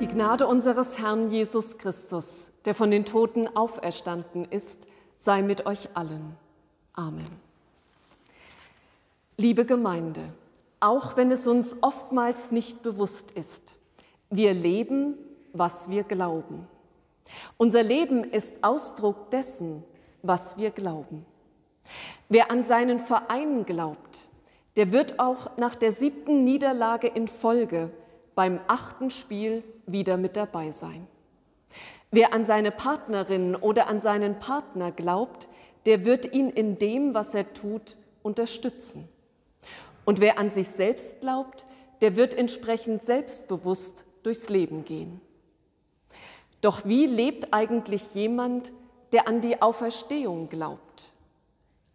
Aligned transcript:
Die 0.00 0.08
Gnade 0.08 0.46
unseres 0.46 0.98
Herrn 0.98 1.30
Jesus 1.30 1.78
Christus, 1.78 2.52
der 2.64 2.74
von 2.74 2.90
den 2.90 3.04
Toten 3.04 3.48
auferstanden 3.56 4.44
ist, 4.44 4.78
sei 5.16 5.42
mit 5.42 5.66
euch 5.66 5.88
allen. 5.94 6.36
Amen. 6.92 7.28
Liebe 9.36 9.64
Gemeinde, 9.64 10.32
auch 10.80 11.16
wenn 11.16 11.30
es 11.30 11.46
uns 11.46 11.76
oftmals 11.80 12.50
nicht 12.50 12.82
bewusst 12.82 13.32
ist, 13.32 13.76
wir 14.30 14.54
leben, 14.54 15.16
was 15.52 15.90
wir 15.90 16.04
glauben. 16.04 16.66
Unser 17.56 17.82
Leben 17.82 18.24
ist 18.24 18.54
Ausdruck 18.62 19.30
dessen, 19.30 19.82
was 20.22 20.56
wir 20.56 20.70
glauben. 20.70 21.24
Wer 22.28 22.50
an 22.50 22.64
seinen 22.64 22.98
Verein 22.98 23.64
glaubt, 23.64 24.28
der 24.76 24.92
wird 24.92 25.18
auch 25.18 25.56
nach 25.56 25.74
der 25.74 25.92
siebten 25.92 26.44
Niederlage 26.44 27.06
in 27.06 27.28
Folge 27.28 27.90
beim 28.34 28.60
achten 28.66 29.10
Spiel 29.10 29.62
wieder 29.86 30.16
mit 30.16 30.36
dabei 30.36 30.70
sein. 30.70 31.06
Wer 32.10 32.32
an 32.32 32.44
seine 32.44 32.70
Partnerin 32.70 33.56
oder 33.56 33.86
an 33.86 34.00
seinen 34.00 34.38
Partner 34.38 34.92
glaubt, 34.92 35.48
der 35.86 36.04
wird 36.04 36.32
ihn 36.32 36.50
in 36.50 36.78
dem, 36.78 37.14
was 37.14 37.34
er 37.34 37.52
tut, 37.52 37.96
unterstützen. 38.22 39.08
Und 40.04 40.20
wer 40.20 40.38
an 40.38 40.50
sich 40.50 40.68
selbst 40.68 41.20
glaubt, 41.20 41.66
der 42.00 42.16
wird 42.16 42.34
entsprechend 42.34 43.02
selbstbewusst 43.02 44.04
durchs 44.22 44.48
Leben 44.48 44.84
gehen. 44.84 45.20
Doch 46.60 46.84
wie 46.84 47.06
lebt 47.06 47.52
eigentlich 47.52 48.14
jemand, 48.14 48.72
der 49.12 49.28
an 49.28 49.40
die 49.40 49.60
Auferstehung 49.60 50.48
glaubt? 50.48 51.12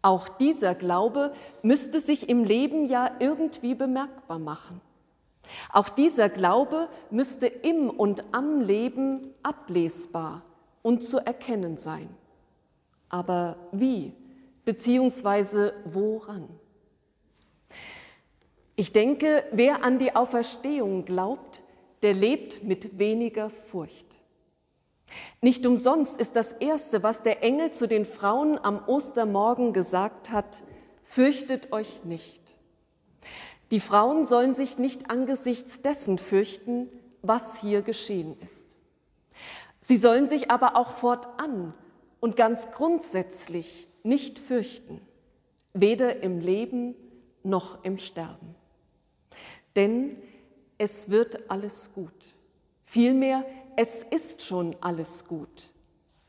Auch 0.02 0.28
dieser 0.28 0.74
Glaube 0.74 1.32
müsste 1.62 2.00
sich 2.00 2.28
im 2.28 2.44
Leben 2.44 2.86
ja 2.86 3.10
irgendwie 3.18 3.74
bemerkbar 3.74 4.38
machen. 4.38 4.80
Auch 5.72 5.88
dieser 5.88 6.28
Glaube 6.28 6.88
müsste 7.10 7.46
im 7.46 7.90
und 7.90 8.24
am 8.32 8.60
Leben 8.60 9.34
ablesbar 9.42 10.42
und 10.82 11.02
zu 11.02 11.18
erkennen 11.18 11.76
sein. 11.76 12.08
Aber 13.08 13.56
wie 13.72 14.12
beziehungsweise 14.64 15.74
woran? 15.84 16.48
Ich 18.76 18.92
denke, 18.92 19.44
wer 19.52 19.84
an 19.84 19.98
die 19.98 20.14
Auferstehung 20.14 21.04
glaubt, 21.04 21.62
der 22.02 22.14
lebt 22.14 22.62
mit 22.62 22.98
weniger 22.98 23.50
Furcht. 23.50 24.19
Nicht 25.40 25.66
umsonst 25.66 26.20
ist 26.20 26.36
das 26.36 26.52
Erste, 26.52 27.02
was 27.02 27.22
der 27.22 27.42
Engel 27.42 27.72
zu 27.72 27.88
den 27.88 28.04
Frauen 28.04 28.58
am 28.62 28.82
Ostermorgen 28.86 29.72
gesagt 29.72 30.30
hat, 30.30 30.62
fürchtet 31.02 31.72
euch 31.72 32.04
nicht. 32.04 32.56
Die 33.70 33.80
Frauen 33.80 34.26
sollen 34.26 34.54
sich 34.54 34.78
nicht 34.78 35.10
angesichts 35.10 35.80
dessen 35.80 36.18
fürchten, 36.18 36.88
was 37.22 37.60
hier 37.60 37.82
geschehen 37.82 38.36
ist. 38.40 38.76
Sie 39.80 39.96
sollen 39.96 40.28
sich 40.28 40.50
aber 40.50 40.76
auch 40.76 40.90
fortan 40.90 41.74
und 42.20 42.36
ganz 42.36 42.70
grundsätzlich 42.70 43.88
nicht 44.02 44.38
fürchten, 44.38 45.00
weder 45.72 46.22
im 46.22 46.40
Leben 46.40 46.94
noch 47.42 47.84
im 47.84 47.98
Sterben. 47.98 48.54
Denn 49.76 50.16
es 50.78 51.10
wird 51.10 51.50
alles 51.50 51.92
gut. 51.92 52.34
Vielmehr, 52.82 53.44
es 53.80 54.02
ist 54.02 54.42
schon 54.42 54.76
alles 54.82 55.24
gut. 55.26 55.70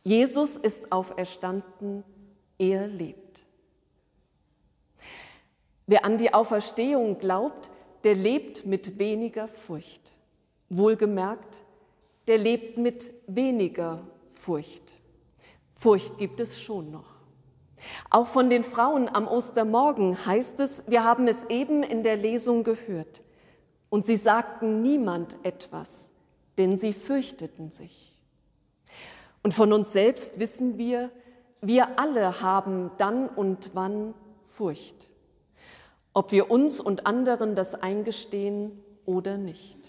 Jesus 0.03 0.55
ist 0.55 0.89
auferstanden, 0.89 2.01
er 2.57 2.87
lebt. 2.87 3.45
Wer 5.85 6.05
an 6.05 6.17
die 6.17 6.33
Auferstehung 6.33 7.17
glaubt, 7.17 7.69
der 8.05 8.15
lebt 8.15 8.65
mit 8.65 8.97
weniger 8.97 9.49
Furcht. 9.49 10.13
Wohlgemerkt, 10.69 11.65
der 12.27 12.37
lebt 12.37 12.77
mit 12.77 13.11
weniger 13.27 14.07
Furcht. 14.33 15.01
Furcht 15.73 16.17
gibt 16.17 16.39
es 16.39 16.61
schon 16.61 16.89
noch. 16.89 17.15
Auch 18.09 18.27
von 18.27 18.49
den 18.49 18.63
Frauen 18.63 19.09
am 19.09 19.27
Ostermorgen 19.27 20.25
heißt 20.25 20.61
es, 20.61 20.85
wir 20.87 21.03
haben 21.03 21.27
es 21.27 21.43
eben 21.49 21.83
in 21.83 22.01
der 22.01 22.15
Lesung 22.15 22.63
gehört, 22.63 23.23
und 23.89 24.05
sie 24.05 24.15
sagten 24.15 24.81
niemand 24.81 25.37
etwas, 25.43 26.10
denn 26.57 26.77
sie 26.77 26.93
fürchteten 26.93 27.71
sich. 27.71 28.17
Und 29.43 29.53
von 29.53 29.73
uns 29.73 29.91
selbst 29.91 30.39
wissen 30.39 30.77
wir, 30.77 31.11
wir 31.61 31.99
alle 31.99 32.41
haben 32.41 32.91
dann 32.97 33.27
und 33.29 33.71
wann 33.73 34.13
Furcht, 34.45 35.09
ob 36.13 36.31
wir 36.31 36.51
uns 36.51 36.79
und 36.79 37.05
anderen 37.05 37.55
das 37.55 37.75
eingestehen 37.75 38.83
oder 39.05 39.37
nicht. 39.37 39.79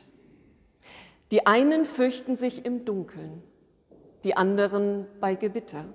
Die 1.30 1.46
einen 1.46 1.84
fürchten 1.84 2.36
sich 2.36 2.64
im 2.64 2.84
Dunkeln, 2.84 3.42
die 4.24 4.36
anderen 4.36 5.06
bei 5.20 5.34
Gewitter. 5.34 5.86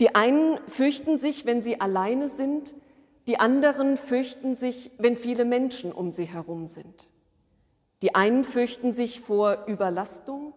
Die 0.00 0.14
einen 0.14 0.58
fürchten 0.68 1.18
sich, 1.18 1.46
wenn 1.46 1.62
sie 1.62 1.80
alleine 1.80 2.28
sind, 2.28 2.74
die 3.26 3.38
anderen 3.38 3.96
fürchten 3.96 4.54
sich, 4.54 4.90
wenn 4.98 5.16
viele 5.16 5.46
Menschen 5.46 5.92
um 5.92 6.10
sie 6.10 6.26
herum 6.26 6.66
sind. 6.66 7.08
Die 8.04 8.14
einen 8.14 8.44
fürchten 8.44 8.92
sich 8.92 9.22
vor 9.22 9.64
Überlastung, 9.66 10.52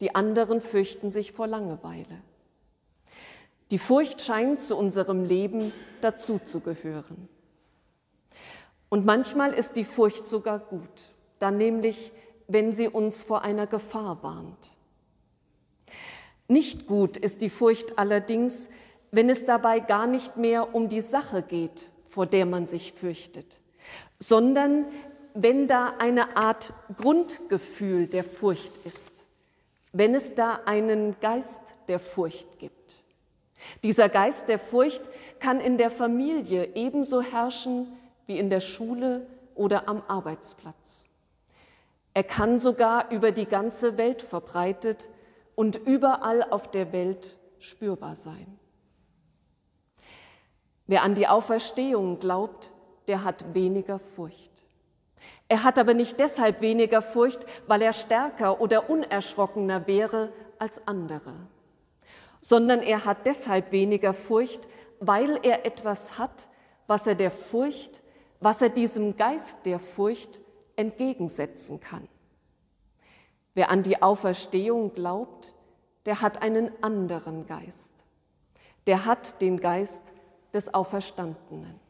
die 0.00 0.14
anderen 0.14 0.62
fürchten 0.62 1.10
sich 1.10 1.32
vor 1.32 1.46
Langeweile. 1.46 2.22
Die 3.70 3.76
Furcht 3.76 4.22
scheint 4.22 4.62
zu 4.62 4.74
unserem 4.74 5.22
Leben 5.22 5.74
dazuzugehören. 6.00 7.28
Und 8.88 9.04
manchmal 9.04 9.52
ist 9.52 9.76
die 9.76 9.84
Furcht 9.84 10.26
sogar 10.26 10.60
gut, 10.60 11.12
dann 11.38 11.58
nämlich, 11.58 12.10
wenn 12.46 12.72
sie 12.72 12.88
uns 12.88 13.22
vor 13.22 13.42
einer 13.42 13.66
Gefahr 13.66 14.22
warnt. 14.22 14.78
Nicht 16.46 16.86
gut 16.86 17.18
ist 17.18 17.42
die 17.42 17.50
Furcht 17.50 17.98
allerdings, 17.98 18.70
wenn 19.10 19.28
es 19.28 19.44
dabei 19.44 19.80
gar 19.80 20.06
nicht 20.06 20.38
mehr 20.38 20.74
um 20.74 20.88
die 20.88 21.02
Sache 21.02 21.42
geht, 21.42 21.90
vor 22.06 22.24
der 22.24 22.46
man 22.46 22.66
sich 22.66 22.94
fürchtet, 22.94 23.60
sondern 24.18 24.86
wenn 25.34 25.66
da 25.66 25.94
eine 25.98 26.36
Art 26.36 26.72
Grundgefühl 26.96 28.06
der 28.06 28.24
Furcht 28.24 28.72
ist, 28.84 29.24
wenn 29.92 30.14
es 30.14 30.34
da 30.34 30.60
einen 30.64 31.18
Geist 31.20 31.60
der 31.88 31.98
Furcht 31.98 32.58
gibt. 32.58 33.02
Dieser 33.82 34.08
Geist 34.08 34.48
der 34.48 34.58
Furcht 34.58 35.10
kann 35.40 35.60
in 35.60 35.78
der 35.78 35.90
Familie 35.90 36.74
ebenso 36.74 37.20
herrschen 37.20 37.88
wie 38.26 38.38
in 38.38 38.50
der 38.50 38.60
Schule 38.60 39.26
oder 39.54 39.88
am 39.88 40.02
Arbeitsplatz. 40.06 41.06
Er 42.14 42.24
kann 42.24 42.58
sogar 42.58 43.10
über 43.10 43.32
die 43.32 43.46
ganze 43.46 43.96
Welt 43.96 44.22
verbreitet 44.22 45.08
und 45.54 45.76
überall 45.76 46.42
auf 46.42 46.70
der 46.70 46.92
Welt 46.92 47.36
spürbar 47.58 48.14
sein. 48.14 48.58
Wer 50.86 51.02
an 51.02 51.14
die 51.14 51.28
Auferstehung 51.28 52.18
glaubt, 52.18 52.72
der 53.08 53.24
hat 53.24 53.54
weniger 53.54 53.98
Furcht. 53.98 54.57
Er 55.48 55.64
hat 55.64 55.78
aber 55.78 55.94
nicht 55.94 56.20
deshalb 56.20 56.60
weniger 56.60 57.02
Furcht, 57.02 57.46
weil 57.66 57.82
er 57.82 57.92
stärker 57.92 58.60
oder 58.60 58.90
unerschrockener 58.90 59.86
wäre 59.86 60.32
als 60.58 60.86
andere, 60.86 61.34
sondern 62.40 62.80
er 62.80 63.04
hat 63.04 63.26
deshalb 63.26 63.72
weniger 63.72 64.12
Furcht, 64.12 64.68
weil 65.00 65.38
er 65.42 65.64
etwas 65.64 66.18
hat, 66.18 66.48
was 66.86 67.06
er 67.06 67.14
der 67.14 67.30
Furcht, 67.30 68.02
was 68.40 68.62
er 68.62 68.68
diesem 68.68 69.16
Geist 69.16 69.58
der 69.64 69.78
Furcht 69.78 70.40
entgegensetzen 70.76 71.80
kann. 71.80 72.08
Wer 73.54 73.70
an 73.70 73.82
die 73.82 74.00
Auferstehung 74.02 74.92
glaubt, 74.92 75.54
der 76.06 76.20
hat 76.20 76.42
einen 76.42 76.70
anderen 76.82 77.46
Geist. 77.46 77.90
Der 78.86 79.04
hat 79.04 79.40
den 79.40 79.58
Geist 79.58 80.14
des 80.54 80.72
Auferstandenen. 80.72 81.87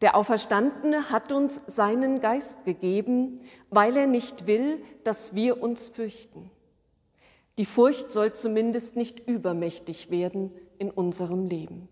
Der 0.00 0.16
Auferstandene 0.16 1.10
hat 1.10 1.30
uns 1.30 1.60
seinen 1.66 2.20
Geist 2.20 2.64
gegeben, 2.64 3.40
weil 3.68 3.96
er 3.96 4.06
nicht 4.06 4.46
will, 4.46 4.82
dass 5.04 5.34
wir 5.34 5.62
uns 5.62 5.90
fürchten. 5.90 6.50
Die 7.58 7.66
Furcht 7.66 8.10
soll 8.10 8.32
zumindest 8.32 8.96
nicht 8.96 9.28
übermächtig 9.28 10.10
werden 10.10 10.52
in 10.78 10.90
unserem 10.90 11.44
Leben. 11.44 11.88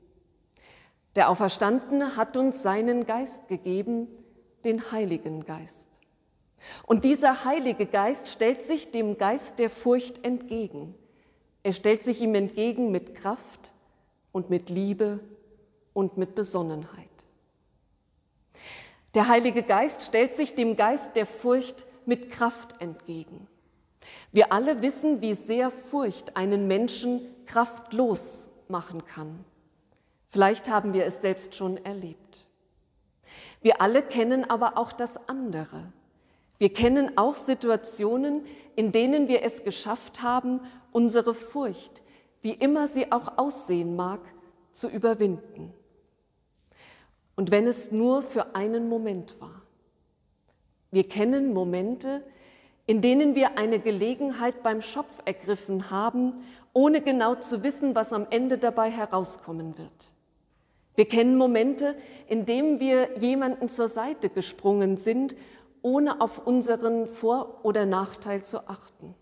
Der 1.16 1.28
Auferstandene 1.28 2.16
hat 2.16 2.36
uns 2.38 2.62
seinen 2.62 3.04
Geist 3.04 3.48
gegeben, 3.48 4.08
den 4.64 4.90
Heiligen 4.90 5.44
Geist. 5.44 5.88
Und 6.86 7.04
dieser 7.04 7.44
Heilige 7.44 7.86
Geist 7.86 8.28
stellt 8.28 8.62
sich 8.62 8.90
dem 8.90 9.18
Geist 9.18 9.58
der 9.58 9.68
Furcht 9.68 10.24
entgegen. 10.24 10.94
Er 11.62 11.72
stellt 11.72 12.02
sich 12.02 12.22
ihm 12.22 12.34
entgegen 12.34 12.90
mit 12.90 13.14
Kraft 13.14 13.74
und 14.32 14.48
mit 14.48 14.70
Liebe 14.70 15.20
und 15.92 16.16
mit 16.16 16.34
Besonnenheit. 16.34 17.07
Der 19.14 19.28
Heilige 19.28 19.62
Geist 19.62 20.02
stellt 20.02 20.34
sich 20.34 20.54
dem 20.54 20.76
Geist 20.76 21.16
der 21.16 21.26
Furcht 21.26 21.86
mit 22.06 22.30
Kraft 22.30 22.80
entgegen. 22.80 23.48
Wir 24.32 24.52
alle 24.52 24.82
wissen, 24.82 25.20
wie 25.20 25.34
sehr 25.34 25.70
Furcht 25.70 26.36
einen 26.36 26.66
Menschen 26.66 27.20
kraftlos 27.46 28.48
machen 28.68 29.04
kann. 29.04 29.44
Vielleicht 30.28 30.68
haben 30.68 30.92
wir 30.92 31.04
es 31.06 31.20
selbst 31.20 31.54
schon 31.54 31.78
erlebt. 31.84 32.46
Wir 33.60 33.80
alle 33.80 34.02
kennen 34.02 34.48
aber 34.48 34.78
auch 34.78 34.92
das 34.92 35.28
andere, 35.28 35.92
Wir 36.58 36.72
kennen 36.72 37.16
auch 37.16 37.34
Situationen, 37.34 38.44
in 38.74 38.90
denen 38.90 39.28
wir 39.28 39.42
es 39.42 39.62
geschafft 39.62 40.22
haben, 40.22 40.60
unsere 40.90 41.32
Furcht, 41.32 42.02
wie 42.42 42.52
immer 42.52 42.88
sie 42.88 43.12
auch 43.12 43.38
aussehen 43.38 43.94
mag, 43.94 44.20
zu 44.72 44.88
überwinden. 44.88 45.72
Und 47.38 47.52
wenn 47.52 47.68
es 47.68 47.92
nur 47.92 48.22
für 48.22 48.56
einen 48.56 48.88
Moment 48.88 49.40
war. 49.40 49.62
Wir 50.90 51.04
kennen 51.04 51.52
Momente, 51.52 52.24
in 52.84 53.00
denen 53.00 53.36
wir 53.36 53.56
eine 53.56 53.78
Gelegenheit 53.78 54.64
beim 54.64 54.82
Schopf 54.82 55.22
ergriffen 55.24 55.88
haben, 55.88 56.34
ohne 56.72 57.00
genau 57.00 57.36
zu 57.36 57.62
wissen, 57.62 57.94
was 57.94 58.12
am 58.12 58.26
Ende 58.30 58.58
dabei 58.58 58.90
herauskommen 58.90 59.78
wird. 59.78 60.10
Wir 60.96 61.04
kennen 61.04 61.36
Momente, 61.36 61.94
in 62.26 62.44
denen 62.44 62.80
wir 62.80 63.16
jemanden 63.20 63.68
zur 63.68 63.86
Seite 63.86 64.30
gesprungen 64.30 64.96
sind, 64.96 65.36
ohne 65.80 66.20
auf 66.20 66.44
unseren 66.44 67.06
Vor- 67.06 67.60
oder 67.64 67.86
Nachteil 67.86 68.42
zu 68.42 68.66
achten. 68.68 69.14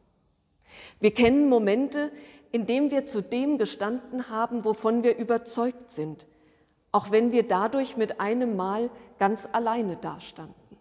Wir 1.00 1.12
kennen 1.12 1.50
Momente, 1.50 2.10
in 2.50 2.64
denen 2.64 2.90
wir 2.90 3.04
zu 3.04 3.20
dem 3.20 3.58
gestanden 3.58 4.30
haben, 4.30 4.64
wovon 4.64 5.04
wir 5.04 5.18
überzeugt 5.18 5.90
sind, 5.90 6.26
auch 6.96 7.10
wenn 7.10 7.30
wir 7.30 7.46
dadurch 7.46 7.98
mit 7.98 8.20
einem 8.20 8.56
Mal 8.56 8.88
ganz 9.18 9.46
alleine 9.52 9.98
dastanden. 9.98 10.78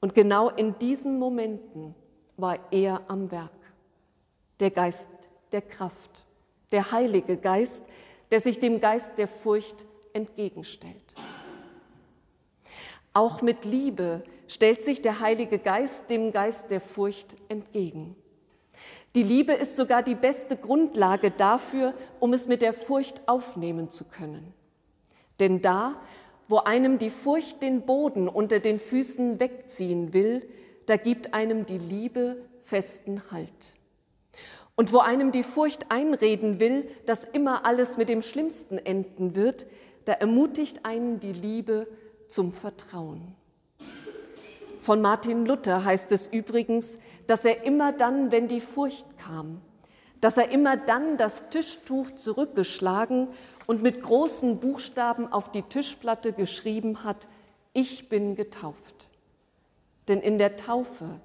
Und 0.00 0.12
genau 0.12 0.48
in 0.48 0.76
diesen 0.80 1.20
Momenten 1.20 1.94
war 2.36 2.58
er 2.72 3.02
am 3.06 3.30
Werk. 3.30 3.52
Der 4.58 4.72
Geist 4.72 5.08
der 5.52 5.62
Kraft, 5.62 6.26
der 6.72 6.90
Heilige 6.90 7.36
Geist, 7.36 7.84
der 8.32 8.40
sich 8.40 8.58
dem 8.58 8.80
Geist 8.80 9.16
der 9.18 9.28
Furcht 9.28 9.86
entgegenstellt. 10.12 11.14
Auch 13.12 13.42
mit 13.42 13.64
Liebe 13.64 14.24
stellt 14.48 14.82
sich 14.82 15.00
der 15.00 15.20
Heilige 15.20 15.60
Geist 15.60 16.10
dem 16.10 16.32
Geist 16.32 16.72
der 16.72 16.80
Furcht 16.80 17.36
entgegen. 17.48 18.16
Die 19.14 19.22
Liebe 19.22 19.52
ist 19.52 19.76
sogar 19.76 20.02
die 20.02 20.14
beste 20.14 20.56
Grundlage 20.56 21.30
dafür, 21.30 21.94
um 22.20 22.32
es 22.32 22.46
mit 22.46 22.62
der 22.62 22.72
Furcht 22.72 23.26
aufnehmen 23.26 23.88
zu 23.88 24.04
können. 24.04 24.52
Denn 25.40 25.60
da, 25.60 26.00
wo 26.48 26.58
einem 26.58 26.98
die 26.98 27.10
Furcht 27.10 27.62
den 27.62 27.82
Boden 27.82 28.28
unter 28.28 28.60
den 28.60 28.78
Füßen 28.78 29.40
wegziehen 29.40 30.12
will, 30.12 30.48
da 30.86 30.96
gibt 30.96 31.34
einem 31.34 31.66
die 31.66 31.78
Liebe 31.78 32.36
festen 32.60 33.22
Halt. 33.30 33.76
Und 34.76 34.92
wo 34.92 34.98
einem 34.98 35.32
die 35.32 35.42
Furcht 35.42 35.90
einreden 35.90 36.60
will, 36.60 36.88
dass 37.06 37.24
immer 37.24 37.64
alles 37.64 37.96
mit 37.96 38.08
dem 38.08 38.22
Schlimmsten 38.22 38.78
enden 38.78 39.34
wird, 39.34 39.66
da 40.04 40.12
ermutigt 40.12 40.84
einen 40.84 41.18
die 41.18 41.32
Liebe 41.32 41.88
zum 42.28 42.52
Vertrauen. 42.52 43.34
Von 44.78 45.00
Martin 45.00 45.46
Luther 45.46 45.84
heißt 45.84 46.12
es 46.12 46.28
übrigens, 46.28 46.98
dass 47.26 47.44
er 47.44 47.64
immer 47.64 47.92
dann, 47.92 48.30
wenn 48.30 48.48
die 48.48 48.60
Furcht 48.60 49.18
kam, 49.18 49.60
dass 50.20 50.38
er 50.38 50.50
immer 50.50 50.76
dann 50.76 51.16
das 51.16 51.48
Tischtuch 51.50 52.10
zurückgeschlagen 52.12 53.28
und 53.66 53.82
mit 53.82 54.02
großen 54.02 54.58
Buchstaben 54.58 55.30
auf 55.32 55.50
die 55.50 55.62
Tischplatte 55.62 56.32
geschrieben 56.32 57.04
hat, 57.04 57.28
ich 57.72 58.08
bin 58.08 58.36
getauft. 58.36 59.08
Denn 60.08 60.20
in 60.20 60.38
der 60.38 60.56
Taufe 60.56 61.20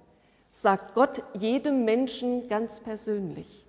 sagt 0.52 0.96
Gott 0.96 1.24
jedem 1.34 1.86
Menschen 1.86 2.48
ganz 2.48 2.80
persönlich. 2.80 3.66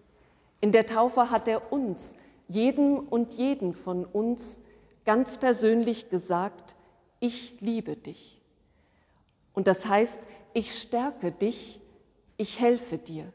In 0.61 0.73
der 0.73 0.87
Taufe 0.87 1.31
hat 1.31 1.49
er 1.49 1.73
uns, 1.73 2.17
jedem 2.49 2.99
und 2.99 3.35
jeden 3.35 3.75
von 3.75 4.05
uns, 4.05 4.61
ganz 5.05 5.39
persönlich 5.39 6.11
gesagt, 6.11 6.77
ich 7.21 7.61
liebe 7.61 7.97
dich. 7.97 8.42
Und 9.55 9.67
das 9.67 9.87
heißt, 9.87 10.21
ich 10.55 10.75
stärke 10.79 11.33
dich, 11.33 11.81
ich 12.37 12.61
helfe 12.61 12.99
dir, 12.99 13.33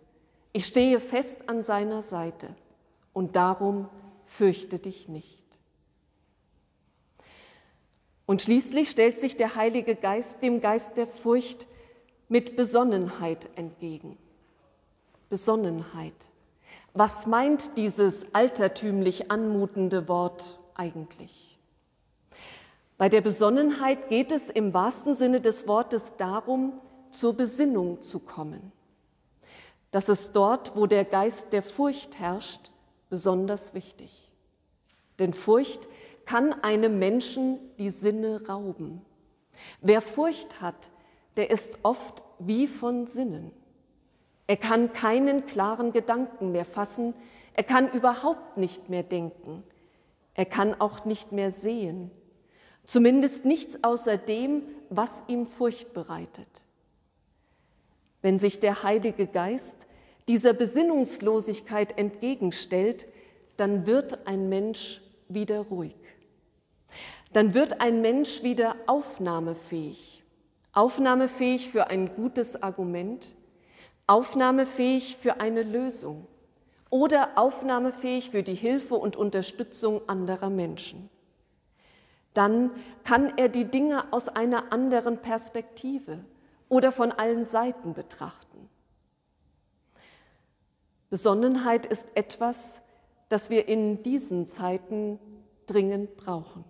ich 0.54 0.66
stehe 0.66 1.00
fest 1.00 1.48
an 1.48 1.64
seiner 1.64 2.02
Seite 2.02 2.56
und 3.14 3.36
darum 3.36 3.90
fürchte 4.26 4.80
dich 4.80 5.08
nicht. 5.08 5.46
Und 8.26 8.42
schließlich 8.42 8.90
stellt 8.90 9.18
sich 9.18 9.38
der 9.38 9.56
Heilige 9.56 9.96
Geist 9.96 10.44
dem 10.44 10.60
Geist 10.60 10.98
der 10.98 11.08
Furcht 11.08 11.66
mit 12.28 12.58
Besonnenheit 12.58 13.50
entgegen. 13.56 14.18
Besonnenheit. 15.30 16.30
Was 16.94 17.26
meint 17.26 17.78
dieses 17.78 18.34
altertümlich 18.34 19.32
anmutende 19.32 20.08
Wort 20.08 20.60
eigentlich? 20.76 21.57
Bei 22.98 23.10
der 23.10 23.22
Besonnenheit 23.22 24.10
geht 24.10 24.32
es 24.32 24.50
im 24.50 24.74
wahrsten 24.74 25.14
Sinne 25.14 25.40
des 25.40 25.68
Wortes 25.68 26.14
darum, 26.18 26.74
zur 27.12 27.34
Besinnung 27.34 28.02
zu 28.02 28.20
kommen. 28.20 28.72
Das 29.92 30.10
ist 30.10 30.36
dort, 30.36 30.76
wo 30.76 30.88
der 30.88 31.06
Geist 31.06 31.54
der 31.54 31.62
Furcht 31.62 32.20
herrscht, 32.20 32.72
besonders 33.10 33.74
wichtig. 33.74 34.32
Denn 35.20 35.34
Furcht 35.34 35.88
kann 36.26 36.54
einem 36.64 37.00
Menschen 37.00 37.60
die 37.78 37.90
Sinne 37.90 38.48
rauben. 38.48 39.02
Wer 39.82 40.02
Furcht 40.02 40.62
hat, 40.62 40.92
der 41.38 41.50
ist 41.52 41.80
oft 41.84 42.24
wie 42.40 42.68
von 42.68 43.08
Sinnen. 43.08 43.52
Er 44.48 44.58
kann 44.58 44.94
keinen 44.94 45.46
klaren 45.46 45.92
Gedanken 45.92 46.52
mehr 46.52 46.66
fassen, 46.66 47.14
er 47.54 47.64
kann 47.64 47.92
überhaupt 47.92 48.58
nicht 48.58 48.90
mehr 48.90 49.04
denken, 49.04 49.64
er 50.34 50.46
kann 50.46 50.80
auch 50.80 51.06
nicht 51.06 51.32
mehr 51.32 51.52
sehen, 51.52 52.12
zumindest 52.88 53.46
nichts 53.46 53.84
außer 53.84 54.18
dem, 54.18 54.64
was 54.90 55.24
ihm 55.28 55.46
Furcht 55.46 55.94
bereitet. 55.94 56.50
Wenn 58.24 58.40
sich 58.40 58.58
der 58.58 58.82
Heilige 58.82 59.28
Geist 59.28 59.76
dieser 60.28 60.54
Besinnungslosigkeit 60.54 61.96
entgegenstellt, 62.00 63.08
dann 63.58 63.86
wird 63.86 64.26
ein 64.26 64.50
Mensch 64.50 65.02
wieder 65.30 65.60
ruhig. 65.60 65.96
Dann 67.34 67.54
wird 67.54 67.82
ein 67.82 68.02
Mensch 68.02 68.42
wieder 68.42 68.76
aufnahmefähig 68.88 70.18
aufnahmefähig 70.78 71.72
für 71.72 71.88
ein 71.88 72.14
gutes 72.14 72.62
Argument, 72.62 73.36
aufnahmefähig 74.06 75.18
für 75.18 75.40
eine 75.40 75.64
Lösung 75.64 76.28
oder 76.92 77.36
aufnahmefähig 77.36 78.30
für 78.30 78.44
die 78.44 78.54
Hilfe 78.54 78.94
und 78.94 79.16
Unterstützung 79.16 80.08
anderer 80.08 80.52
Menschen. 80.52 81.10
Dann 82.38 82.70
kann 83.04 83.36
er 83.36 83.50
die 83.50 83.66
Dinge 83.66 84.14
aus 84.14 84.28
einer 84.28 84.72
anderen 84.72 85.18
Perspektive 85.18 86.24
oder 86.70 86.92
von 86.92 87.12
allen 87.12 87.48
Seiten 87.48 87.96
betrachten. 87.96 88.70
Besonnenheit 91.10 91.88
ist 91.88 92.16
etwas, 92.16 92.84
das 93.28 93.50
wir 93.50 93.68
in 93.68 94.04
diesen 94.04 94.48
Zeiten 94.48 95.18
dringend 95.66 96.16
brauchen, 96.16 96.64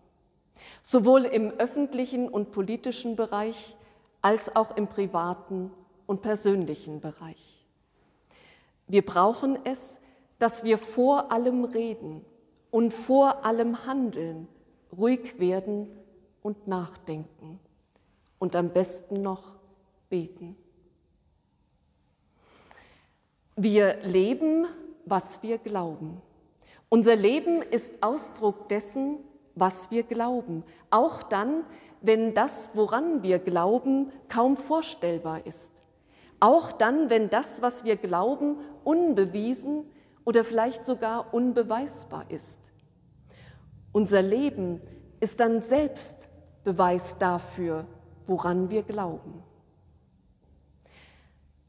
sowohl 0.84 1.26
im 1.26 1.52
öffentlichen 1.52 2.30
und 2.30 2.54
politischen 2.54 3.18
Bereich 3.18 3.76
als 4.22 4.56
auch 4.56 4.78
im 4.78 4.88
privaten 4.88 5.70
und 6.06 6.22
persönlichen 6.22 7.02
Bereich. 7.02 7.68
Wir 8.88 9.06
brauchen 9.06 9.60
es, 9.66 10.00
dass 10.40 10.64
wir 10.64 10.78
vor 10.78 11.30
allem 11.30 11.66
reden 11.66 12.24
und 12.72 12.94
vor 12.94 13.44
allem 13.44 13.86
handeln, 13.86 14.48
ruhig 14.96 15.40
werden 15.40 15.90
und 16.42 16.68
nachdenken 16.68 17.60
und 18.40 18.56
am 18.56 18.70
besten 18.70 19.22
noch 19.22 19.56
beten. 20.10 20.56
Wir 23.56 23.98
leben, 24.04 24.68
was 25.06 25.42
wir 25.42 25.58
glauben. 25.58 26.22
Unser 26.90 27.16
Leben 27.16 27.62
ist 27.62 28.02
Ausdruck 28.02 28.70
dessen, 28.70 29.18
was 29.56 29.90
wir 29.90 30.04
glauben, 30.04 30.64
auch 30.92 31.24
dann, 31.24 31.66
wenn 32.02 32.34
das, 32.34 32.72
woran 32.76 33.24
wir 33.24 33.40
glauben, 33.40 34.12
kaum 34.30 34.56
vorstellbar 34.56 35.46
ist. 35.48 35.84
Auch 36.40 36.72
dann, 36.72 37.10
wenn 37.10 37.30
das, 37.30 37.62
was 37.64 37.84
wir 37.84 37.96
glauben, 37.96 38.58
unbewiesen 38.84 39.86
oder 40.24 40.44
vielleicht 40.44 40.86
sogar 40.86 41.34
unbeweisbar 41.34 42.30
ist. 42.30 42.60
Unser 43.98 44.22
Leben 44.22 44.80
ist 45.20 45.40
dann 45.40 45.64
selbst 45.64 46.30
Beweis 46.64 47.18
dafür, 47.18 47.88
woran 48.28 48.70
wir 48.70 48.84
glauben. 48.84 49.42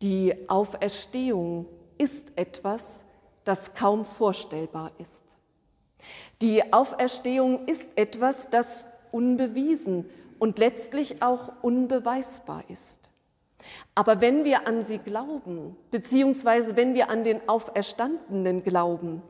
Die 0.02 0.34
Auferstehung 0.46 1.64
ist 1.96 2.36
etwas, 2.36 3.06
das 3.44 3.72
kaum 3.72 4.04
vorstellbar 4.04 4.92
ist. 4.98 5.38
Die 6.42 6.70
Auferstehung 6.70 7.66
ist 7.66 7.96
etwas, 7.96 8.50
das 8.50 8.88
unbewiesen 9.10 10.04
und 10.38 10.58
letztlich 10.58 11.22
auch 11.22 11.50
unbeweisbar 11.62 12.62
ist. 12.68 13.10
Aber 13.94 14.20
wenn 14.20 14.44
wir 14.44 14.66
an 14.66 14.82
sie 14.82 14.98
glauben, 14.98 15.78
beziehungsweise 15.90 16.76
wenn 16.76 16.92
wir 16.92 17.08
an 17.08 17.24
den 17.24 17.48
Auferstandenen 17.48 18.64
glauben, 18.64 19.22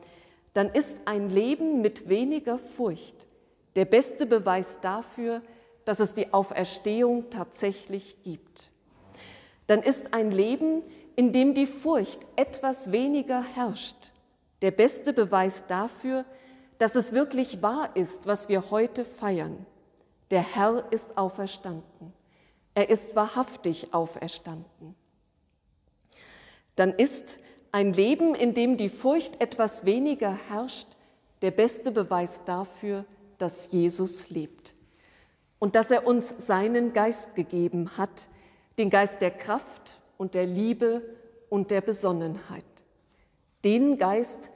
dann 0.53 0.69
ist 0.69 0.99
ein 1.05 1.29
Leben 1.29 1.81
mit 1.81 2.09
weniger 2.09 2.57
Furcht 2.57 3.27
der 3.75 3.85
beste 3.85 4.25
Beweis 4.25 4.79
dafür, 4.81 5.41
dass 5.85 5.99
es 5.99 6.13
die 6.13 6.33
Auferstehung 6.33 7.29
tatsächlich 7.29 8.21
gibt. 8.23 8.71
dann 9.67 9.83
ist 9.83 10.13
ein 10.13 10.31
Leben, 10.31 10.81
in 11.15 11.31
dem 11.31 11.53
die 11.53 11.67
Furcht 11.67 12.25
etwas 12.35 12.91
weniger 12.91 13.43
herrscht, 13.43 14.13
der 14.61 14.71
beste 14.71 15.13
Beweis 15.13 15.65
dafür, 15.67 16.25
dass 16.79 16.95
es 16.95 17.13
wirklich 17.13 17.61
wahr 17.61 17.95
ist, 17.95 18.25
was 18.25 18.49
wir 18.49 18.71
heute 18.71 19.05
feiern. 19.05 19.65
Der 20.31 20.41
Herr 20.41 20.91
ist 20.91 21.17
auferstanden. 21.17 22.13
Er 22.73 22.89
ist 22.89 23.15
wahrhaftig 23.15 23.93
auferstanden. 23.93 24.95
Dann 26.75 26.93
ist 26.93 27.39
ein 27.71 27.93
Leben, 27.93 28.35
in 28.35 28.53
dem 28.53 28.77
die 28.77 28.89
Furcht 28.89 29.41
etwas 29.41 29.85
weniger 29.85 30.37
herrscht, 30.49 30.87
der 31.41 31.51
beste 31.51 31.91
Beweis 31.91 32.43
dafür, 32.45 33.05
dass 33.37 33.71
Jesus 33.71 34.29
lebt 34.29 34.75
und 35.59 35.75
dass 35.75 35.91
er 35.91 36.07
uns 36.07 36.33
seinen 36.37 36.93
Geist 36.93 37.35
gegeben 37.35 37.97
hat, 37.97 38.29
den 38.77 38.89
Geist 38.89 39.21
der 39.21 39.31
Kraft 39.31 39.99
und 40.17 40.33
der 40.33 40.45
Liebe 40.45 41.01
und 41.49 41.71
der 41.71 41.81
Besonnenheit. 41.81 42.65
Den 43.63 43.97
Geist, 43.97 44.51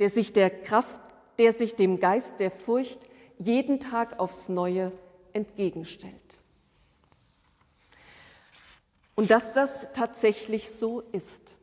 der 0.00 0.10
sich 0.10 0.32
der 0.32 0.50
Kraft, 0.50 1.00
der 1.38 1.52
sich 1.52 1.74
dem 1.74 1.98
Geist 1.98 2.40
der 2.40 2.50
Furcht 2.50 3.00
jeden 3.38 3.80
Tag 3.80 4.20
aufs 4.20 4.48
Neue 4.48 4.92
entgegenstellt. 5.32 6.14
Und 9.16 9.30
dass 9.30 9.52
das 9.52 9.88
tatsächlich 9.92 10.70
so 10.70 11.00
ist, 11.12 11.58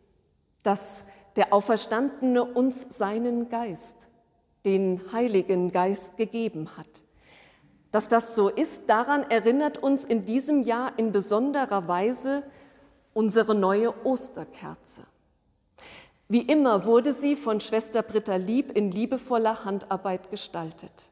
dass 0.63 1.05
der 1.35 1.53
Auferstandene 1.53 2.43
uns 2.43 2.85
seinen 2.89 3.49
Geist, 3.49 4.09
den 4.65 5.01
Heiligen 5.11 5.71
Geist 5.71 6.17
gegeben 6.17 6.77
hat. 6.77 7.03
Dass 7.91 8.07
das 8.07 8.35
so 8.35 8.49
ist, 8.49 8.83
daran 8.87 9.23
erinnert 9.29 9.77
uns 9.77 10.05
in 10.05 10.25
diesem 10.25 10.61
Jahr 10.61 10.97
in 10.97 11.11
besonderer 11.11 11.87
Weise 11.87 12.43
unsere 13.13 13.55
neue 13.55 13.93
Osterkerze. 14.05 15.05
Wie 16.29 16.41
immer 16.41 16.85
wurde 16.85 17.13
sie 17.13 17.35
von 17.35 17.59
Schwester 17.59 18.01
Britta 18.03 18.37
Lieb 18.37 18.71
in 18.77 18.91
liebevoller 18.91 19.65
Handarbeit 19.65 20.31
gestaltet. 20.31 21.09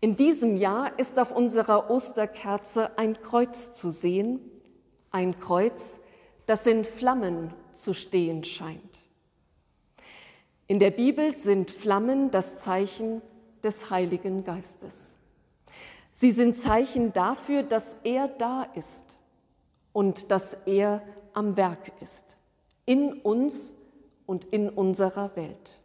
In 0.00 0.16
diesem 0.16 0.56
Jahr 0.56 0.98
ist 0.98 1.18
auf 1.18 1.30
unserer 1.36 1.90
Osterkerze 1.90 2.96
ein 2.98 3.20
Kreuz 3.20 3.74
zu 3.74 3.90
sehen, 3.90 4.40
ein 5.10 5.38
Kreuz, 5.38 6.00
das 6.46 6.66
in 6.66 6.84
Flammen 6.84 7.52
zu 7.82 7.94
stehen 7.94 8.44
scheint. 8.44 9.06
In 10.66 10.78
der 10.78 10.90
Bibel 10.90 11.36
sind 11.36 11.70
Flammen 11.70 12.30
das 12.30 12.56
Zeichen 12.58 13.22
des 13.64 13.90
Heiligen 13.90 14.44
Geistes. 14.44 15.16
Sie 16.12 16.30
sind 16.30 16.56
Zeichen 16.56 17.12
dafür, 17.12 17.62
dass 17.62 17.96
er 18.04 18.28
da 18.28 18.62
ist 18.74 19.18
und 19.92 20.30
dass 20.30 20.56
er 20.66 21.02
am 21.32 21.56
Werk 21.56 21.92
ist, 22.00 22.36
in 22.86 23.12
uns 23.12 23.74
und 24.26 24.44
in 24.44 24.68
unserer 24.68 25.34
Welt. 25.36 25.80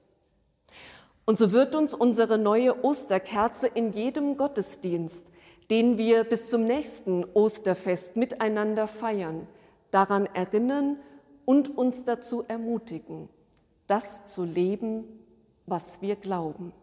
Und 1.26 1.38
so 1.40 1.52
wird 1.52 1.74
uns 1.74 1.94
unsere 1.94 2.38
neue 2.38 2.84
Osterkerze 2.84 3.68
in 3.68 3.92
jedem 3.92 4.38
Gottesdienst, 4.38 5.32
den 5.72 5.98
wir 5.98 6.24
bis 6.24 6.50
zum 6.50 6.66
nächsten 6.66 7.26
Osterfest 7.34 8.16
miteinander 8.16 8.88
feiern, 8.88 9.48
daran 9.90 10.28
erinnern 10.28 10.98
und 11.46 11.78
uns 11.78 12.04
dazu 12.04 12.44
ermutigen, 12.48 13.30
das 13.88 14.26
zu 14.26 14.44
leben, 14.44 15.06
was 15.66 16.02
wir 16.02 16.16
glauben. 16.16 16.74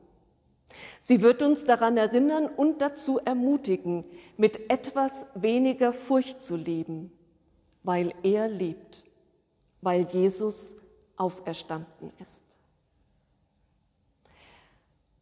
Sie 1.01 1.21
wird 1.21 1.43
uns 1.43 1.65
daran 1.65 1.97
erinnern 1.97 2.47
und 2.47 2.81
dazu 2.81 3.19
ermutigen, 3.19 4.05
mit 4.37 4.71
etwas 4.71 5.27
weniger 5.35 5.93
Furcht 5.93 6.41
zu 6.41 6.57
leben, 6.57 7.13
weil 7.83 8.15
er 8.23 8.49
lebt, 8.49 9.05
weil 9.81 10.03
Jesus 10.03 10.77
auferstanden 11.17 12.11
ist. 12.21 12.45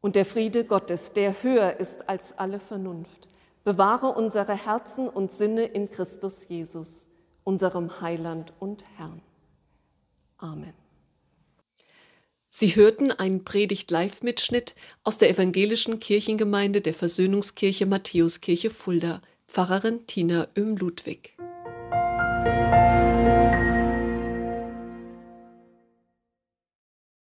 Und 0.01 0.17
der 0.17 0.25
Friede 0.25 0.65
Gottes, 0.65 1.13
der 1.13 1.43
höher 1.43 1.79
ist 1.79 2.09
als 2.09 2.37
alle 2.39 2.59
Vernunft, 2.59 3.29
bewahre 3.65 4.09
unsere 4.09 4.55
Herzen 4.55 5.09
und 5.09 5.31
Sinne 5.31 5.65
in 5.65 5.91
Christus 5.91 6.49
Jesus, 6.49 7.09
unserem 7.45 8.01
Heiland 8.01 8.55
und 8.59 8.85
Herrn. 8.97 9.21
Amen. 10.41 10.73
Sie 12.49 12.75
hörten 12.75 13.13
einen 13.13 13.45
Predigt-Live-Mitschnitt 13.45 14.75
aus 15.05 15.19
der 15.19 15.31
evangelischen 15.31 16.01
Kirchengemeinde 16.01 16.81
der 16.81 16.95
Versöhnungskirche 16.95 17.87
Matthäuskirche 17.87 18.71
Fulda, 18.71 19.23
Pfarrerin 19.47 20.07
Tina 20.07 20.49
Öhm-Ludwig. 20.57 21.37